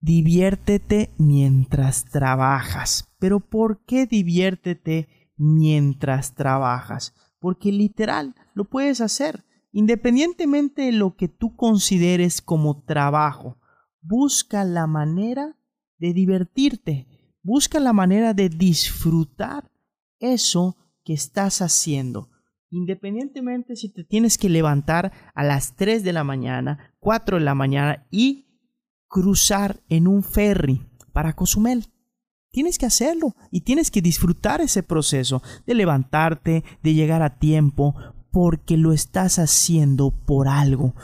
Diviértete 0.00 1.10
mientras 1.18 2.06
trabajas. 2.06 3.14
Pero 3.18 3.40
¿por 3.40 3.84
qué 3.84 4.06
diviértete 4.06 5.10
mientras 5.36 6.34
trabajas? 6.34 7.12
Porque 7.38 7.70
literal 7.70 8.34
lo 8.54 8.64
puedes 8.64 9.02
hacer. 9.02 9.44
Independientemente 9.72 10.80
de 10.80 10.92
lo 10.92 11.16
que 11.16 11.28
tú 11.28 11.56
consideres 11.56 12.40
como 12.40 12.82
trabajo, 12.84 13.58
busca 14.00 14.64
la 14.64 14.86
manera 14.86 15.54
de 15.98 16.14
divertirte, 16.14 17.36
busca 17.42 17.78
la 17.78 17.92
manera 17.92 18.32
de 18.32 18.48
disfrutar 18.48 19.70
eso 20.18 20.78
que 21.04 21.12
estás 21.12 21.60
haciendo. 21.60 22.30
Independientemente 22.70 23.74
si 23.74 23.92
te 23.92 24.04
tienes 24.04 24.38
que 24.38 24.48
levantar 24.48 25.12
a 25.34 25.42
las 25.42 25.74
3 25.74 26.04
de 26.04 26.12
la 26.12 26.24
mañana, 26.24 26.94
4 27.00 27.38
de 27.38 27.44
la 27.44 27.54
mañana 27.54 28.06
y 28.10 28.46
cruzar 29.08 29.80
en 29.88 30.06
un 30.06 30.22
ferry 30.22 30.86
para 31.12 31.34
Cozumel. 31.34 31.86
Tienes 32.52 32.78
que 32.78 32.86
hacerlo 32.86 33.34
y 33.50 33.62
tienes 33.62 33.90
que 33.90 34.02
disfrutar 34.02 34.60
ese 34.60 34.82
proceso 34.82 35.42
de 35.66 35.74
levantarte, 35.74 36.64
de 36.82 36.94
llegar 36.94 37.22
a 37.22 37.38
tiempo, 37.38 37.94
porque 38.30 38.76
lo 38.76 38.92
estás 38.92 39.38
haciendo 39.38 40.10
por 40.10 40.48
algo, 40.48 40.94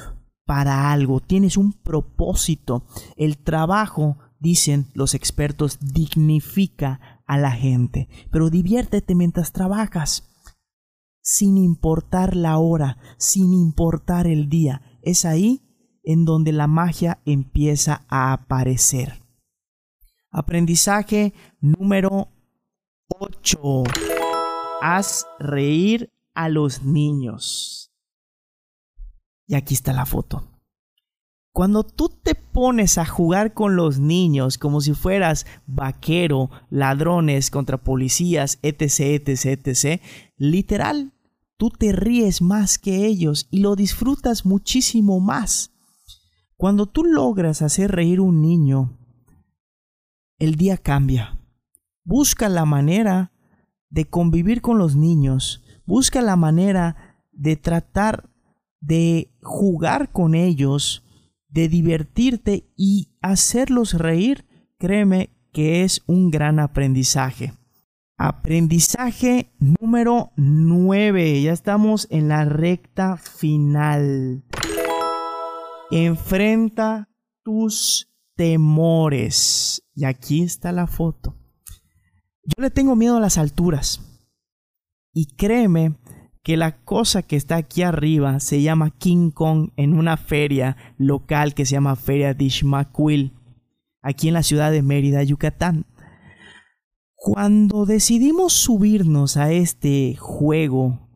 para 0.44 0.92
algo, 0.92 1.20
tienes 1.20 1.56
un 1.56 1.72
propósito. 1.72 2.84
El 3.16 3.36
trabajo, 3.36 4.16
dicen 4.38 4.86
los 4.94 5.14
expertos, 5.14 5.78
dignifica 5.80 7.22
a 7.26 7.36
la 7.36 7.50
gente, 7.50 8.08
pero 8.30 8.48
diviértete 8.48 9.16
mientras 9.16 9.52
trabajas, 9.52 10.35
sin 11.28 11.58
importar 11.58 12.36
la 12.36 12.56
hora, 12.58 12.98
sin 13.18 13.52
importar 13.52 14.28
el 14.28 14.48
día. 14.48 14.80
Es 15.02 15.24
ahí 15.24 15.60
en 16.04 16.24
donde 16.24 16.52
la 16.52 16.68
magia 16.68 17.20
empieza 17.24 18.06
a 18.08 18.32
aparecer. 18.32 19.24
Aprendizaje 20.30 21.34
número 21.60 22.28
8. 23.08 23.82
Haz 24.80 25.26
reír 25.40 26.12
a 26.32 26.48
los 26.48 26.84
niños. 26.84 27.92
Y 29.48 29.56
aquí 29.56 29.74
está 29.74 29.92
la 29.92 30.06
foto. 30.06 30.48
Cuando 31.50 31.82
tú 31.82 32.08
te 32.08 32.36
pones 32.36 32.98
a 32.98 33.04
jugar 33.04 33.52
con 33.52 33.74
los 33.74 33.98
niños 33.98 34.58
como 34.58 34.80
si 34.80 34.94
fueras 34.94 35.44
vaquero, 35.66 36.50
ladrones 36.70 37.50
contra 37.50 37.82
policías, 37.82 38.60
etc., 38.62 39.26
etc., 39.26 39.66
etc., 39.66 40.02
literal, 40.36 41.14
tú 41.56 41.70
te 41.70 41.92
ríes 41.92 42.42
más 42.42 42.78
que 42.78 43.06
ellos 43.06 43.48
y 43.50 43.60
lo 43.60 43.76
disfrutas 43.76 44.44
muchísimo 44.44 45.20
más. 45.20 45.72
Cuando 46.56 46.86
tú 46.86 47.04
logras 47.04 47.62
hacer 47.62 47.92
reír 47.92 48.20
un 48.20 48.40
niño, 48.40 48.98
el 50.38 50.56
día 50.56 50.76
cambia. 50.76 51.40
Busca 52.04 52.48
la 52.48 52.64
manera 52.64 53.32
de 53.90 54.08
convivir 54.08 54.60
con 54.60 54.78
los 54.78 54.96
niños, 54.96 55.62
busca 55.86 56.22
la 56.22 56.36
manera 56.36 57.16
de 57.32 57.56
tratar 57.56 58.30
de 58.80 59.34
jugar 59.42 60.12
con 60.12 60.34
ellos, 60.34 61.04
de 61.48 61.68
divertirte 61.68 62.70
y 62.76 63.16
hacerlos 63.22 63.94
reír, 63.94 64.46
créeme 64.78 65.30
que 65.52 65.84
es 65.84 66.02
un 66.06 66.30
gran 66.30 66.58
aprendizaje. 66.60 67.54
Aprendizaje 68.18 69.52
número 69.58 70.32
9. 70.36 71.42
Ya 71.42 71.52
estamos 71.52 72.08
en 72.10 72.28
la 72.28 72.46
recta 72.46 73.18
final. 73.18 74.42
Enfrenta 75.90 77.10
tus 77.42 78.10
temores. 78.34 79.82
Y 79.94 80.06
aquí 80.06 80.42
está 80.42 80.72
la 80.72 80.86
foto. 80.86 81.36
Yo 82.42 82.62
le 82.62 82.70
tengo 82.70 82.96
miedo 82.96 83.18
a 83.18 83.20
las 83.20 83.36
alturas. 83.36 84.00
Y 85.12 85.26
créeme 85.26 85.96
que 86.42 86.56
la 86.56 86.84
cosa 86.84 87.22
que 87.22 87.36
está 87.36 87.56
aquí 87.56 87.82
arriba 87.82 88.40
se 88.40 88.62
llama 88.62 88.92
King 88.96 89.30
Kong 89.30 89.72
en 89.76 89.92
una 89.92 90.16
feria 90.16 90.78
local 90.96 91.52
que 91.52 91.66
se 91.66 91.72
llama 91.72 91.96
Feria 91.96 92.32
de 92.32 92.44
Ishmaquil, 92.44 93.34
aquí 94.00 94.28
en 94.28 94.34
la 94.34 94.42
ciudad 94.42 94.70
de 94.70 94.80
Mérida, 94.80 95.22
Yucatán. 95.22 95.84
Cuando 97.32 97.86
decidimos 97.86 98.52
subirnos 98.52 99.36
a 99.36 99.52
este 99.52 100.16
juego 100.16 101.08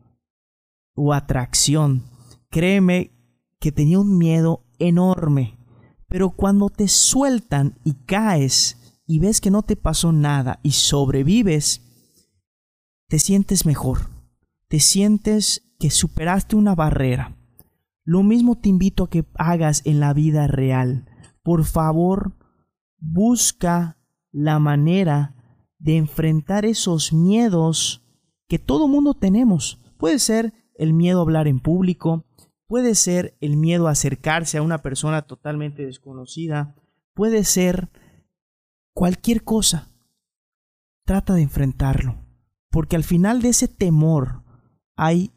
o 0.95 1.13
atracción, 1.13 2.03
créeme 2.49 3.11
que 3.59 3.71
tenía 3.71 3.99
un 3.99 4.17
miedo 4.17 4.65
enorme. 4.79 5.57
Pero 6.07 6.31
cuando 6.31 6.69
te 6.69 6.87
sueltan 6.87 7.79
y 7.83 7.93
caes 7.93 8.99
y 9.05 9.19
ves 9.19 9.39
que 9.39 9.51
no 9.51 9.63
te 9.63 9.75
pasó 9.75 10.11
nada 10.11 10.59
y 10.63 10.71
sobrevives, 10.71 11.81
te 13.07 13.19
sientes 13.19 13.65
mejor 13.65 14.11
te 14.71 14.79
sientes 14.79 15.75
que 15.79 15.89
superaste 15.89 16.55
una 16.55 16.75
barrera. 16.75 17.35
Lo 18.05 18.23
mismo 18.23 18.57
te 18.57 18.69
invito 18.69 19.03
a 19.03 19.09
que 19.09 19.25
hagas 19.35 19.81
en 19.83 19.99
la 19.99 20.13
vida 20.13 20.47
real. 20.47 21.09
Por 21.43 21.65
favor, 21.65 22.37
busca 22.97 23.97
la 24.31 24.59
manera 24.59 25.35
de 25.81 25.97
enfrentar 25.97 26.65
esos 26.65 27.11
miedos 27.11 28.03
que 28.47 28.59
todo 28.59 28.87
mundo 28.87 29.13
tenemos. 29.15 29.79
Puede 29.97 30.19
ser 30.19 30.53
el 30.75 30.93
miedo 30.93 31.19
a 31.19 31.21
hablar 31.23 31.47
en 31.47 31.59
público, 31.59 32.25
puede 32.67 32.95
ser 32.95 33.35
el 33.41 33.57
miedo 33.57 33.87
a 33.87 33.91
acercarse 33.91 34.57
a 34.57 34.61
una 34.61 34.81
persona 34.81 35.23
totalmente 35.23 35.85
desconocida, 35.85 36.75
puede 37.13 37.43
ser 37.43 37.89
cualquier 38.93 39.43
cosa. 39.43 39.89
Trata 41.03 41.33
de 41.33 41.41
enfrentarlo, 41.41 42.15
porque 42.69 42.95
al 42.95 43.03
final 43.03 43.41
de 43.41 43.49
ese 43.49 43.67
temor 43.67 44.43
hay 44.95 45.31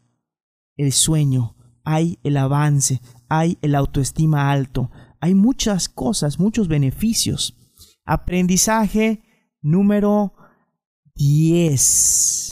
el 0.77 0.91
sueño, 0.91 1.55
hay 1.83 2.19
el 2.23 2.37
avance, 2.37 3.01
hay 3.29 3.57
el 3.61 3.73
autoestima 3.75 4.51
alto, 4.51 4.91
hay 5.19 5.33
muchas 5.33 5.89
cosas, 5.89 6.39
muchos 6.39 6.67
beneficios. 6.67 7.57
Aprendizaje 8.05 9.24
número 9.65 10.31
10. 11.15 12.49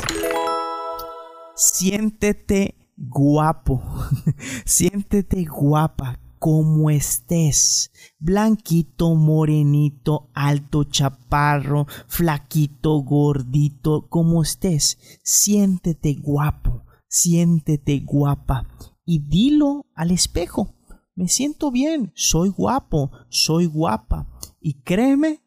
Siéntete 1.55 2.75
guapo, 2.97 3.83
siéntete 4.65 5.45
guapa, 5.45 6.19
como 6.39 6.89
estés, 6.89 7.91
blanquito, 8.17 9.13
morenito, 9.15 10.31
alto, 10.33 10.85
chaparro, 10.85 11.85
flaquito, 12.07 12.99
gordito, 13.03 14.07
como 14.09 14.41
estés, 14.41 14.97
siéntete 15.23 16.15
guapo. 16.15 16.83
Siéntete 17.07 17.99
guapa. 17.99 18.67
Y 19.05 19.19
dilo 19.19 19.85
al 19.93 20.09
espejo. 20.09 20.73
Me 21.13 21.27
siento 21.27 21.69
bien, 21.69 22.11
soy 22.15 22.49
guapo, 22.49 23.11
soy 23.29 23.67
guapa. 23.67 24.27
Y 24.59 24.81
créeme 24.81 25.42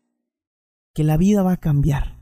que 0.96 1.04
la 1.04 1.18
vida 1.18 1.42
va 1.42 1.52
a 1.52 1.56
cambiar. 1.58 2.18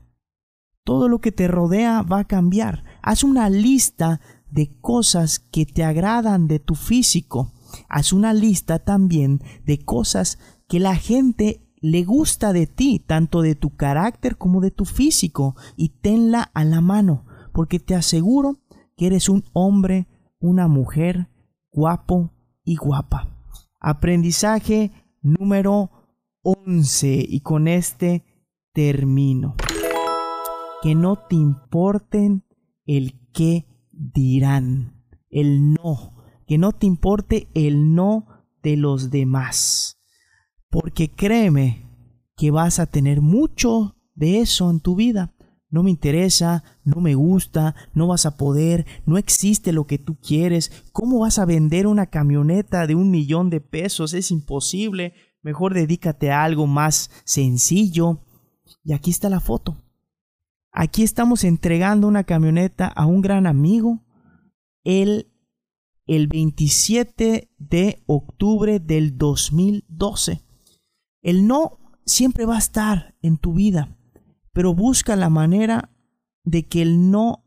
Todo 0.83 1.07
lo 1.07 1.21
que 1.21 1.31
te 1.31 1.47
rodea 1.47 2.01
va 2.01 2.19
a 2.19 2.27
cambiar. 2.27 2.83
Haz 3.01 3.23
una 3.23 3.49
lista 3.49 4.19
de 4.51 4.77
cosas 4.81 5.39
que 5.39 5.65
te 5.65 5.85
agradan 5.85 6.49
de 6.49 6.59
tu 6.59 6.75
físico. 6.75 7.53
Haz 7.87 8.11
una 8.11 8.33
lista 8.33 8.79
también 8.79 9.41
de 9.63 9.79
cosas 9.79 10.39
que 10.67 10.81
la 10.81 10.97
gente 10.97 11.65
le 11.79 12.03
gusta 12.03 12.51
de 12.51 12.67
ti, 12.67 12.99
tanto 12.99 13.41
de 13.41 13.55
tu 13.55 13.77
carácter 13.77 14.35
como 14.37 14.59
de 14.59 14.71
tu 14.71 14.83
físico, 14.83 15.55
y 15.77 15.89
tenla 16.01 16.41
a 16.53 16.65
la 16.65 16.81
mano, 16.81 17.25
porque 17.53 17.79
te 17.79 17.95
aseguro 17.95 18.59
que 18.97 19.07
eres 19.07 19.29
un 19.29 19.45
hombre, 19.53 20.09
una 20.37 20.67
mujer 20.67 21.29
guapo 21.71 22.33
y 22.65 22.75
guapa. 22.75 23.37
Aprendizaje 23.79 24.91
número 25.21 25.91
11 26.41 27.25
y 27.25 27.39
con 27.39 27.69
este 27.69 28.25
termino. 28.75 29.55
Que 30.83 30.93
no 30.93 31.15
te 31.15 31.35
importen 31.35 32.43
el 32.85 33.19
qué 33.33 33.65
dirán, 33.91 35.01
el 35.31 35.73
no, 35.73 36.23
que 36.45 36.59
no 36.59 36.73
te 36.73 36.85
importe 36.85 37.47
el 37.55 37.95
no 37.95 38.27
de 38.61 38.77
los 38.77 39.09
demás. 39.09 39.99
Porque 40.69 41.09
créeme 41.09 41.89
que 42.35 42.51
vas 42.51 42.77
a 42.77 42.85
tener 42.85 43.21
mucho 43.21 43.95
de 44.13 44.41
eso 44.41 44.69
en 44.69 44.81
tu 44.81 44.95
vida 44.95 45.35
no 45.75 45.83
me 45.83 45.89
interesa, 45.89 46.63
no 46.85 47.01
me 47.01 47.15
gusta, 47.15 47.75
no 47.93 48.07
vas 48.07 48.25
a 48.25 48.37
poder, 48.37 48.85
no 49.05 49.17
existe 49.17 49.73
lo 49.73 49.85
que 49.85 49.97
tú 49.97 50.17
quieres, 50.21 50.71
¿cómo 50.93 51.19
vas 51.19 51.37
a 51.37 51.43
vender 51.43 51.85
una 51.85 52.05
camioneta 52.05 52.87
de 52.87 52.95
un 52.95 53.11
millón 53.11 53.49
de 53.49 53.59
pesos? 53.59 54.13
Es 54.13 54.31
imposible, 54.31 55.13
mejor 55.41 55.73
dedícate 55.73 56.31
a 56.31 56.45
algo 56.45 56.65
más 56.65 57.11
sencillo. 57.25 58.21
Y 58.85 58.93
aquí 58.93 59.11
está 59.11 59.27
la 59.29 59.41
foto. 59.41 59.83
Aquí 60.71 61.03
estamos 61.03 61.43
entregando 61.43 62.07
una 62.07 62.23
camioneta 62.23 62.87
a 62.87 63.05
un 63.05 63.21
gran 63.21 63.47
amigo 63.47 64.01
el, 64.85 65.29
el 66.05 66.27
27 66.27 67.51
de 67.57 68.03
octubre 68.05 68.79
del 68.79 69.17
2012. 69.17 70.41
El 71.21 71.47
no 71.47 71.79
siempre 72.05 72.45
va 72.45 72.55
a 72.55 72.59
estar 72.59 73.15
en 73.21 73.37
tu 73.37 73.55
vida 73.55 73.97
pero 74.55 74.73
busca 74.73 75.17
la 75.17 75.29
manera 75.29 75.91
de 76.45 76.65
que 76.65 76.81
el 76.81 77.11
no 77.11 77.43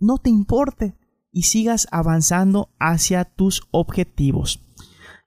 no 0.00 0.18
te 0.18 0.30
importe 0.30 0.96
y 1.30 1.42
sigas 1.42 1.86
avanzando 1.92 2.70
hacia 2.80 3.24
tus 3.24 3.62
objetivos. 3.70 4.60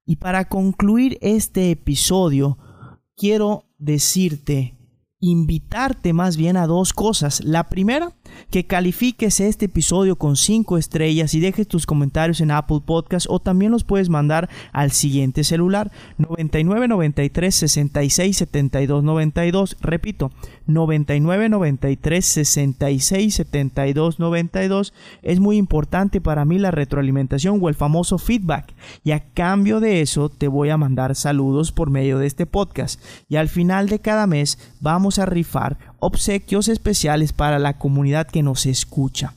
Y 0.06 0.18
para 0.18 0.50
concluir 0.50 1.18
este 1.22 1.72
episodio, 1.72 2.58
quiero 3.16 3.70
decirte 3.78 4.78
invitarte 5.23 6.12
más 6.12 6.36
bien 6.36 6.57
a 6.57 6.67
dos 6.67 6.91
cosas. 6.91 7.41
La 7.45 7.69
primera, 7.69 8.12
que 8.51 8.65
califiques 8.65 9.39
este 9.39 9.65
episodio 9.65 10.17
con 10.17 10.36
5 10.36 10.77
estrellas 10.77 11.33
y 11.33 11.39
dejes 11.39 11.65
tus 11.67 11.86
comentarios 11.86 12.41
en 12.41 12.51
Apple 12.51 12.81
Podcast 12.86 13.27
o 13.29 13.39
también 13.39 13.71
los 13.71 13.86
puedes 13.86 14.09
mandar 14.09 14.49
al 14.73 14.91
siguiente 14.91 15.45
celular 15.45 15.91
99 16.17 16.89
93 16.89 17.55
66 17.55 18.38
72 18.38 19.03
92. 19.03 19.77
Repito, 19.79 20.31
99 20.67 21.47
93 21.47 22.25
66 22.25 23.33
72 23.33 24.19
92. 24.19 24.93
Es 25.21 25.39
muy 25.39 25.55
importante 25.55 26.19
para 26.19 26.43
mí 26.43 26.59
la 26.59 26.71
retroalimentación 26.71 27.59
o 27.62 27.69
el 27.69 27.75
famoso 27.75 28.17
feedback. 28.17 28.73
Y 29.05 29.12
a 29.12 29.21
cambio 29.33 29.79
de 29.79 30.01
eso 30.01 30.27
te 30.27 30.49
voy 30.49 30.69
a 30.69 30.77
mandar 30.77 31.15
saludos 31.15 31.71
por 31.71 31.89
medio 31.89 32.19
de 32.19 32.27
este 32.27 32.45
podcast. 32.45 33.01
Y 33.29 33.38
al 33.38 33.47
final 33.47 33.88
de 33.88 33.99
cada 33.99 34.27
mes 34.27 34.59
vamos 34.81 35.12
a 35.19 35.26
rifar 35.26 35.78
obsequios 35.99 36.67
especiales 36.67 37.34
para 37.34 37.60
la 37.60 37.78
comunidad 37.78 38.28
que 38.28 38.43
nos 38.43 38.65
escucha. 38.65 39.34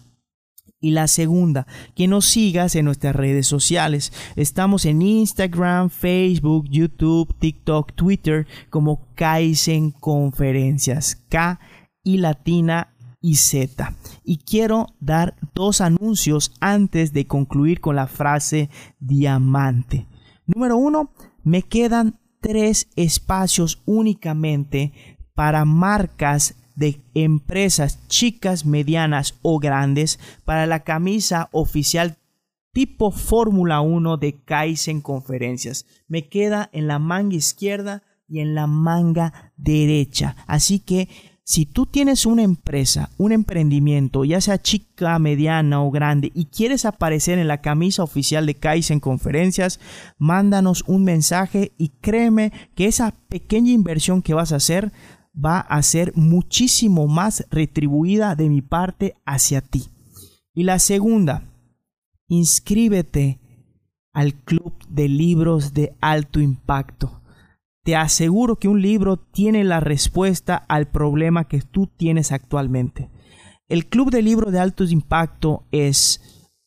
Y 0.78 0.90
la 0.90 1.08
segunda, 1.08 1.66
que 1.94 2.06
nos 2.06 2.26
sigas 2.26 2.76
en 2.76 2.84
nuestras 2.84 3.16
redes 3.16 3.46
sociales. 3.46 4.12
Estamos 4.36 4.84
en 4.84 5.00
Instagram, 5.00 5.88
Facebook, 5.88 6.66
YouTube, 6.68 7.34
TikTok, 7.38 7.92
Twitter 7.94 8.46
como 8.68 9.08
Kaizen 9.14 9.90
Conferencias. 9.90 11.16
K 11.28 11.58
y 12.04 12.18
latina 12.18 12.94
y 13.20 13.36
Z. 13.36 13.94
Y 14.22 14.38
quiero 14.38 14.86
dar 15.00 15.34
dos 15.54 15.80
anuncios 15.80 16.52
antes 16.60 17.12
de 17.12 17.26
concluir 17.26 17.80
con 17.80 17.96
la 17.96 18.06
frase 18.06 18.70
diamante. 19.00 20.06
Número 20.46 20.76
uno, 20.76 21.10
me 21.42 21.62
quedan 21.62 22.20
tres 22.40 22.88
espacios 22.94 23.82
únicamente 23.86 24.92
para 25.36 25.64
marcas 25.64 26.56
de 26.74 27.00
empresas 27.14 28.00
chicas, 28.08 28.66
medianas 28.66 29.34
o 29.42 29.60
grandes 29.60 30.18
para 30.44 30.66
la 30.66 30.80
camisa 30.80 31.48
oficial 31.52 32.16
tipo 32.72 33.10
Fórmula 33.10 33.80
1 33.80 34.16
de 34.16 34.34
Kaizen 34.44 35.00
Conferencias. 35.00 35.86
Me 36.08 36.28
queda 36.28 36.68
en 36.72 36.88
la 36.88 36.98
manga 36.98 37.36
izquierda 37.36 38.02
y 38.28 38.40
en 38.40 38.54
la 38.54 38.66
manga 38.66 39.52
derecha. 39.56 40.36
Así 40.46 40.80
que 40.80 41.08
si 41.48 41.64
tú 41.64 41.86
tienes 41.86 42.26
una 42.26 42.42
empresa, 42.42 43.08
un 43.18 43.30
emprendimiento, 43.30 44.24
ya 44.24 44.40
sea 44.40 44.60
chica, 44.60 45.16
mediana 45.20 45.80
o 45.80 45.92
grande, 45.92 46.32
y 46.34 46.46
quieres 46.46 46.84
aparecer 46.84 47.38
en 47.38 47.46
la 47.46 47.60
camisa 47.60 48.02
oficial 48.02 48.46
de 48.46 48.56
Kaizen 48.56 48.98
Conferencias, 48.98 49.78
mándanos 50.18 50.82
un 50.88 51.04
mensaje 51.04 51.70
y 51.78 51.90
créeme 52.00 52.52
que 52.74 52.86
esa 52.86 53.14
pequeña 53.28 53.70
inversión 53.70 54.22
que 54.22 54.34
vas 54.34 54.50
a 54.50 54.56
hacer 54.56 54.92
va 55.36 55.60
a 55.60 55.82
ser 55.82 56.12
muchísimo 56.16 57.06
más 57.06 57.46
retribuida 57.50 58.34
de 58.34 58.48
mi 58.48 58.62
parte 58.62 59.14
hacia 59.24 59.60
ti. 59.60 59.84
Y 60.54 60.64
la 60.64 60.78
segunda, 60.78 61.42
inscríbete 62.28 63.40
al 64.12 64.34
club 64.34 64.72
de 64.88 65.08
libros 65.08 65.74
de 65.74 65.94
alto 66.00 66.40
impacto. 66.40 67.20
Te 67.84 67.94
aseguro 67.94 68.56
que 68.56 68.66
un 68.66 68.82
libro 68.82 69.16
tiene 69.18 69.62
la 69.62 69.80
respuesta 69.80 70.56
al 70.56 70.88
problema 70.88 71.44
que 71.44 71.60
tú 71.60 71.86
tienes 71.86 72.32
actualmente. 72.32 73.10
El 73.68 73.86
Club 73.86 74.10
de 74.10 74.22
Libro 74.22 74.50
de 74.50 74.60
Alto 74.60 74.84
Impacto 74.84 75.64
es 75.72 76.20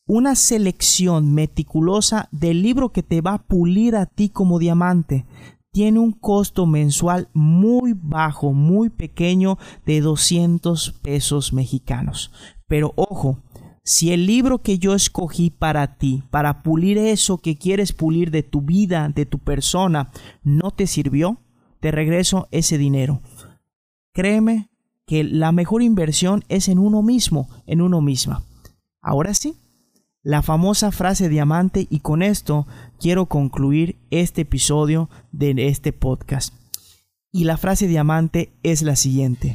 una 0.06 0.34
selección 0.34 1.34
meticulosa 1.34 2.28
del 2.30 2.62
libro 2.62 2.92
que 2.92 3.02
te 3.02 3.20
va 3.20 3.34
a 3.34 3.42
pulir 3.42 3.96
a 3.96 4.06
ti 4.06 4.28
como 4.28 4.58
diamante. 4.58 5.26
Tiene 5.72 6.00
un 6.00 6.12
costo 6.12 6.66
mensual 6.66 7.28
muy 7.32 7.92
bajo, 7.94 8.52
muy 8.52 8.90
pequeño, 8.90 9.58
de 9.86 10.00
200 10.00 10.92
pesos 11.02 11.52
mexicanos. 11.52 12.32
Pero 12.66 12.92
ojo, 12.96 13.38
si 13.84 14.12
el 14.12 14.26
libro 14.26 14.58
que 14.58 14.78
yo 14.78 14.94
escogí 14.94 15.50
para 15.50 15.96
ti, 15.96 16.22
para 16.30 16.62
pulir 16.62 16.98
eso 16.98 17.38
que 17.38 17.56
quieres 17.56 17.92
pulir 17.92 18.30
de 18.30 18.42
tu 18.42 18.62
vida, 18.62 19.08
de 19.08 19.26
tu 19.26 19.38
persona, 19.38 20.10
no 20.42 20.70
te 20.70 20.86
sirvió, 20.86 21.40
te 21.80 21.90
regreso 21.90 22.48
ese 22.50 22.76
dinero. 22.76 23.22
Créeme 24.12 24.70
que 25.06 25.24
la 25.24 25.50
mejor 25.50 25.82
inversión 25.82 26.44
es 26.48 26.68
en 26.68 26.78
uno 26.78 27.02
mismo, 27.02 27.48
en 27.66 27.80
uno 27.80 28.00
misma. 28.00 28.44
Ahora 29.00 29.34
sí, 29.34 29.56
la 30.22 30.42
famosa 30.42 30.92
frase 30.92 31.28
diamante 31.28 31.86
y 31.88 32.00
con 32.00 32.22
esto 32.22 32.66
quiero 32.98 33.26
concluir 33.26 33.98
este 34.10 34.42
episodio 34.42 35.08
de 35.32 35.54
este 35.68 35.92
podcast. 35.92 36.54
Y 37.32 37.44
la 37.44 37.56
frase 37.56 37.86
diamante 37.86 38.52
es 38.62 38.82
la 38.82 38.96
siguiente. 38.96 39.54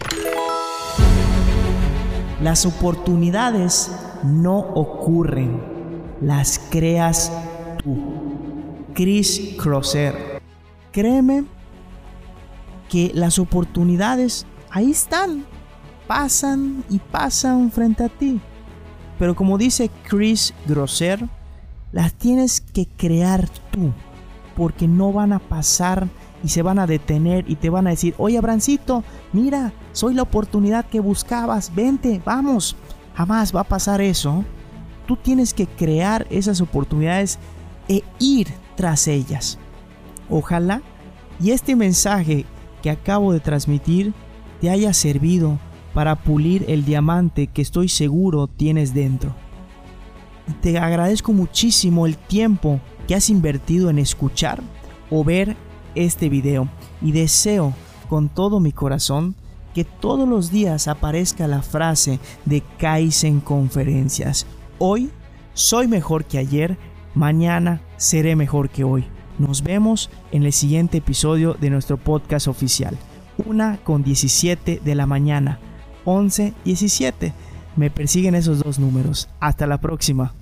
Las 2.42 2.66
oportunidades 2.66 3.92
no 4.24 4.58
ocurren, 4.58 5.62
las 6.22 6.60
creas 6.72 7.32
tú. 7.84 7.98
Chris 8.94 9.56
Crosser. 9.62 10.42
Créeme 10.92 11.46
que 12.90 13.12
las 13.14 13.40
oportunidades 13.40 14.48
ahí 14.72 14.92
están, 14.92 15.46
pasan 16.08 16.84
y 16.90 17.00
pasan 17.00 17.72
frente 17.72 18.06
a 18.06 18.10
ti. 18.10 18.40
Pero 19.20 19.36
como 19.36 19.58
dice 19.58 19.90
Chris 20.08 20.54
Grosser, 20.68 21.28
las 21.92 22.14
tienes 22.14 22.62
que 22.62 22.88
crear 22.88 23.48
tú, 23.72 23.94
porque 24.56 24.88
no 24.88 25.14
van 25.14 25.34
a 25.34 25.40
pasar 25.40 26.08
y 26.44 26.50
se 26.50 26.62
van 26.62 26.80
a 26.80 26.88
detener 26.88 27.46
y 27.48 27.56
te 27.56 27.70
van 27.70 27.88
a 27.88 27.92
decir, 27.92 28.14
oye 28.18 28.38
Abrancito, 28.38 29.04
mira, 29.34 29.74
soy 29.94 30.14
la 30.14 30.24
oportunidad 30.24 30.86
que 30.86 31.00
buscabas, 31.00 31.74
vente, 31.74 32.22
vamos. 32.26 32.76
Jamás 33.16 33.56
va 33.56 33.62
a 33.62 33.66
pasar 33.66 34.02
eso. 34.02 34.44
Tú 35.08 35.16
tienes 35.16 35.54
que 35.54 35.68
crear 35.68 36.28
esas 36.30 36.60
oportunidades 36.60 37.40
e 37.88 38.04
ir 38.20 38.48
tras 38.76 39.08
ellas. 39.08 39.58
Ojalá 40.30 40.82
y 41.40 41.52
este 41.52 41.76
mensaje 41.76 42.46
que 42.82 42.90
acabo 42.90 43.34
de 43.34 43.40
transmitir 43.40 44.14
te 44.62 44.70
haya 44.70 44.94
servido 44.94 45.60
para 45.96 46.18
pulir 46.18 46.66
el 46.68 46.84
diamante 46.84 47.48
que 47.48 47.62
estoy 47.62 47.88
seguro 47.88 48.48
tienes 48.48 48.94
dentro. 48.94 49.34
Te 50.62 50.78
agradezco 50.78 51.32
muchísimo 51.32 52.06
el 52.06 52.18
tiempo 52.18 52.82
que 53.08 53.16
has 53.16 53.30
invertido 53.30 53.90
en 53.90 53.98
escuchar 53.98 54.62
o 55.10 55.24
ver 55.24 55.56
este 55.96 56.28
video 56.28 56.68
y 57.02 57.14
deseo 57.14 57.74
con 58.10 58.28
todo 58.28 58.60
mi 58.60 58.74
corazón 58.74 59.36
que 59.74 59.86
todos 59.86 60.28
los 60.28 60.52
días 60.52 60.90
aparezca 60.90 61.48
la 61.48 61.62
frase 61.62 62.20
de 62.44 62.62
Kaizen 62.78 63.40
Conferencias. 63.40 64.46
Hoy 64.80 65.10
soy 65.54 65.88
mejor 65.88 66.26
que 66.26 66.40
ayer, 66.40 66.78
mañana 67.14 67.82
seré 67.96 68.36
mejor 68.36 68.70
que 68.70 68.84
hoy. 68.84 69.06
Nos 69.40 69.64
vemos 69.64 70.10
en 70.34 70.44
el 70.44 70.52
siguiente 70.52 70.98
episodio 70.98 71.54
de 71.54 71.70
nuestro 71.70 71.96
podcast 71.96 72.50
oficial. 72.50 72.98
Una 73.46 73.78
con 73.78 74.04
17 74.04 74.82
de 74.84 74.96
la 74.96 75.06
mañana. 75.06 75.60
11, 76.06 76.54
17. 76.64 77.34
Me 77.76 77.90
persiguen 77.90 78.36
esos 78.36 78.60
dos 78.60 78.80
números. 78.80 79.28
Hasta 79.40 79.68
la 79.68 79.80
próxima. 79.80 80.34